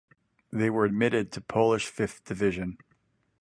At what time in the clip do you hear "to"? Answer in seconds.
1.33-1.41